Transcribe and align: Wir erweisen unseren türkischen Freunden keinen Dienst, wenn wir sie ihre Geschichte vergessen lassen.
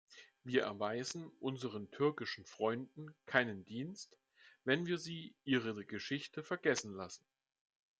Wir 0.43 0.63
erweisen 0.63 1.29
unseren 1.39 1.91
türkischen 1.91 2.43
Freunden 2.43 3.13
keinen 3.27 3.65
Dienst, 3.65 4.17
wenn 4.63 4.87
wir 4.87 4.97
sie 4.97 5.35
ihre 5.43 5.85
Geschichte 5.85 6.41
vergessen 6.41 6.95
lassen. 6.95 7.23